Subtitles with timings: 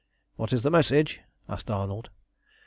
[0.35, 2.09] "What is the message?" asked Arnold.